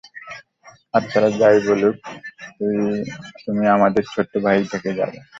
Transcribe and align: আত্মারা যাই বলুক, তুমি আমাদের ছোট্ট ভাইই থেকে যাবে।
আত্মারা 0.93 1.29
যাই 1.39 1.57
বলুক, 1.67 1.95
তুমি 3.43 3.63
আমাদের 3.75 4.03
ছোট্ট 4.13 4.33
ভাইই 4.43 4.65
থেকে 4.73 4.89
যাবে। 4.99 5.17